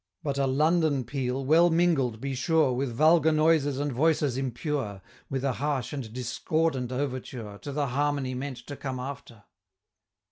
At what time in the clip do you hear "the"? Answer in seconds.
7.71-7.85